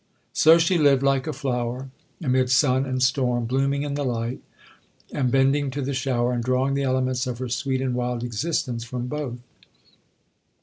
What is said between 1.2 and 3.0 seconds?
a flower amid sun